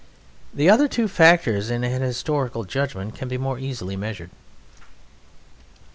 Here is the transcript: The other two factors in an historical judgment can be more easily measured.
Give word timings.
The 0.51 0.67
other 0.67 0.87
two 0.87 1.07
factors 1.07 1.69
in 1.69 1.83
an 1.83 2.01
historical 2.01 2.63
judgment 2.63 3.13
can 3.13 3.27
be 3.27 3.37
more 3.37 3.59
easily 3.59 3.95
measured. 3.95 4.31